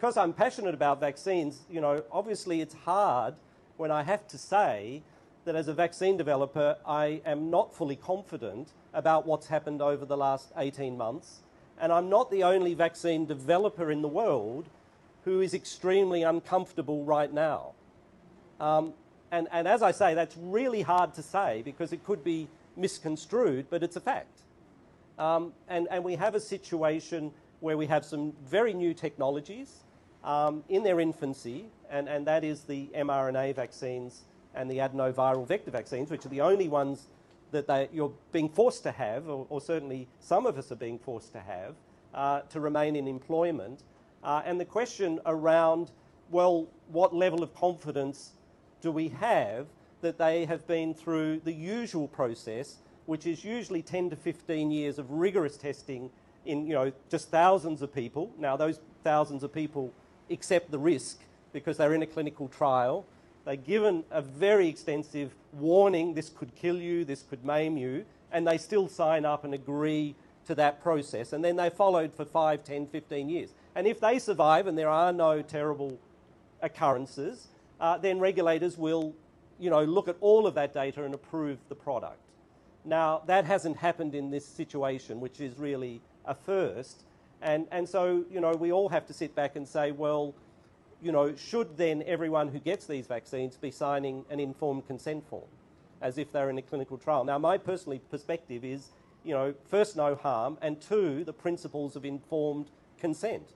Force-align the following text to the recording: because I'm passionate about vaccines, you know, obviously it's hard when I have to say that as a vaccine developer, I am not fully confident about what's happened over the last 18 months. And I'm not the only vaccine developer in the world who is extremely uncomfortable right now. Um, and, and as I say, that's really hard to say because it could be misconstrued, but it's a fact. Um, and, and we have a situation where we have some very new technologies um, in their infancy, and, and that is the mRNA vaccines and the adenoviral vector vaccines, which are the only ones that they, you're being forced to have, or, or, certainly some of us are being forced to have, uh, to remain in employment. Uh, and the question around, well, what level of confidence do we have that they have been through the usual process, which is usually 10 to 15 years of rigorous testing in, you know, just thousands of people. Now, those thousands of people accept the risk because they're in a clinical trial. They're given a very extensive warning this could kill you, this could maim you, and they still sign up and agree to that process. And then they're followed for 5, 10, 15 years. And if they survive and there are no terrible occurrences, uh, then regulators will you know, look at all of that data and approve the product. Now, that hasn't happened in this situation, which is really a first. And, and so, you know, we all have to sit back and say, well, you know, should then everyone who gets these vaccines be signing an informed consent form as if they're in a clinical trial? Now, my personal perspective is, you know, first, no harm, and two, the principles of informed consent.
because 0.00 0.16
I'm 0.16 0.32
passionate 0.32 0.72
about 0.72 0.98
vaccines, 0.98 1.60
you 1.70 1.78
know, 1.78 2.02
obviously 2.10 2.62
it's 2.62 2.72
hard 2.72 3.34
when 3.76 3.90
I 3.90 4.02
have 4.02 4.26
to 4.28 4.38
say 4.38 5.02
that 5.44 5.54
as 5.54 5.68
a 5.68 5.74
vaccine 5.74 6.16
developer, 6.16 6.78
I 6.86 7.20
am 7.26 7.50
not 7.50 7.74
fully 7.74 7.96
confident 7.96 8.72
about 8.94 9.26
what's 9.26 9.48
happened 9.48 9.82
over 9.82 10.06
the 10.06 10.16
last 10.16 10.52
18 10.56 10.96
months. 10.96 11.40
And 11.78 11.92
I'm 11.92 12.08
not 12.08 12.30
the 12.30 12.44
only 12.44 12.72
vaccine 12.72 13.26
developer 13.26 13.90
in 13.90 14.00
the 14.00 14.08
world 14.08 14.70
who 15.26 15.42
is 15.42 15.52
extremely 15.52 16.22
uncomfortable 16.22 17.04
right 17.04 17.30
now. 17.30 17.72
Um, 18.58 18.94
and, 19.30 19.48
and 19.52 19.68
as 19.68 19.82
I 19.82 19.90
say, 19.90 20.14
that's 20.14 20.36
really 20.38 20.80
hard 20.80 21.12
to 21.12 21.22
say 21.22 21.60
because 21.62 21.92
it 21.92 22.02
could 22.04 22.24
be 22.24 22.48
misconstrued, 22.74 23.66
but 23.68 23.82
it's 23.82 23.96
a 23.96 24.00
fact. 24.00 24.40
Um, 25.18 25.52
and, 25.68 25.88
and 25.90 26.02
we 26.02 26.14
have 26.14 26.34
a 26.34 26.40
situation 26.40 27.32
where 27.60 27.76
we 27.76 27.84
have 27.84 28.02
some 28.02 28.32
very 28.46 28.72
new 28.72 28.94
technologies 28.94 29.82
um, 30.24 30.64
in 30.68 30.82
their 30.82 31.00
infancy, 31.00 31.66
and, 31.90 32.08
and 32.08 32.26
that 32.26 32.44
is 32.44 32.62
the 32.62 32.88
mRNA 32.94 33.54
vaccines 33.54 34.22
and 34.54 34.70
the 34.70 34.78
adenoviral 34.78 35.46
vector 35.46 35.70
vaccines, 35.70 36.10
which 36.10 36.26
are 36.26 36.30
the 36.30 36.40
only 36.40 36.68
ones 36.68 37.08
that 37.52 37.66
they, 37.66 37.88
you're 37.92 38.12
being 38.32 38.48
forced 38.48 38.82
to 38.84 38.92
have, 38.92 39.28
or, 39.28 39.46
or, 39.48 39.60
certainly 39.60 40.06
some 40.20 40.46
of 40.46 40.56
us 40.56 40.70
are 40.70 40.76
being 40.76 40.98
forced 40.98 41.32
to 41.32 41.40
have, 41.40 41.74
uh, 42.14 42.40
to 42.42 42.60
remain 42.60 42.96
in 42.96 43.08
employment. 43.08 43.82
Uh, 44.22 44.42
and 44.44 44.60
the 44.60 44.64
question 44.64 45.18
around, 45.26 45.90
well, 46.30 46.68
what 46.88 47.14
level 47.14 47.42
of 47.42 47.54
confidence 47.54 48.32
do 48.80 48.92
we 48.92 49.08
have 49.08 49.66
that 50.00 50.18
they 50.18 50.44
have 50.44 50.66
been 50.66 50.94
through 50.94 51.40
the 51.44 51.52
usual 51.52 52.08
process, 52.08 52.76
which 53.06 53.26
is 53.26 53.44
usually 53.44 53.82
10 53.82 54.10
to 54.10 54.16
15 54.16 54.70
years 54.70 54.98
of 54.98 55.10
rigorous 55.10 55.56
testing 55.56 56.10
in, 56.46 56.66
you 56.66 56.74
know, 56.74 56.92
just 57.10 57.30
thousands 57.30 57.82
of 57.82 57.92
people. 57.92 58.32
Now, 58.38 58.56
those 58.56 58.80
thousands 59.04 59.42
of 59.42 59.52
people 59.52 59.92
accept 60.30 60.70
the 60.70 60.78
risk 60.78 61.18
because 61.52 61.76
they're 61.76 61.94
in 61.94 62.02
a 62.02 62.06
clinical 62.06 62.48
trial. 62.48 63.04
They're 63.44 63.56
given 63.56 64.04
a 64.10 64.22
very 64.22 64.68
extensive 64.68 65.34
warning 65.52 66.14
this 66.14 66.28
could 66.28 66.54
kill 66.54 66.76
you, 66.76 67.04
this 67.04 67.22
could 67.22 67.44
maim 67.44 67.76
you, 67.76 68.04
and 68.30 68.46
they 68.46 68.58
still 68.58 68.88
sign 68.88 69.24
up 69.24 69.44
and 69.44 69.54
agree 69.54 70.14
to 70.46 70.54
that 70.56 70.82
process. 70.82 71.32
And 71.32 71.44
then 71.44 71.56
they're 71.56 71.70
followed 71.70 72.14
for 72.14 72.24
5, 72.24 72.64
10, 72.64 72.86
15 72.86 73.28
years. 73.28 73.50
And 73.74 73.86
if 73.86 74.00
they 74.00 74.18
survive 74.18 74.66
and 74.66 74.76
there 74.76 74.88
are 74.88 75.12
no 75.12 75.42
terrible 75.42 75.98
occurrences, 76.62 77.48
uh, 77.80 77.98
then 77.98 78.18
regulators 78.18 78.76
will 78.76 79.14
you 79.60 79.70
know, 79.70 79.84
look 79.84 80.08
at 80.08 80.16
all 80.20 80.46
of 80.46 80.54
that 80.54 80.72
data 80.72 81.04
and 81.04 81.14
approve 81.14 81.58
the 81.68 81.74
product. 81.74 82.18
Now, 82.84 83.22
that 83.26 83.44
hasn't 83.44 83.76
happened 83.76 84.14
in 84.14 84.30
this 84.30 84.46
situation, 84.46 85.20
which 85.20 85.40
is 85.40 85.58
really 85.58 86.00
a 86.24 86.34
first. 86.34 87.02
And, 87.42 87.66
and 87.70 87.88
so, 87.88 88.24
you 88.30 88.40
know, 88.40 88.52
we 88.52 88.72
all 88.72 88.88
have 88.88 89.06
to 89.06 89.14
sit 89.14 89.34
back 89.34 89.56
and 89.56 89.66
say, 89.66 89.92
well, 89.92 90.34
you 91.02 91.12
know, 91.12 91.34
should 91.34 91.76
then 91.76 92.02
everyone 92.06 92.48
who 92.48 92.58
gets 92.58 92.86
these 92.86 93.06
vaccines 93.06 93.56
be 93.56 93.70
signing 93.70 94.24
an 94.30 94.38
informed 94.38 94.86
consent 94.86 95.26
form 95.28 95.48
as 96.02 96.18
if 96.18 96.30
they're 96.32 96.50
in 96.50 96.58
a 96.58 96.62
clinical 96.62 96.98
trial? 96.98 97.24
Now, 97.24 97.38
my 97.38 97.56
personal 97.56 97.98
perspective 98.10 98.64
is, 98.64 98.88
you 99.24 99.32
know, 99.32 99.54
first, 99.64 99.96
no 99.96 100.14
harm, 100.14 100.58
and 100.60 100.80
two, 100.80 101.24
the 101.24 101.32
principles 101.32 101.96
of 101.96 102.04
informed 102.04 102.70
consent. 102.98 103.54